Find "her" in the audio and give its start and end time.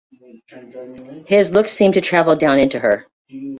2.79-3.05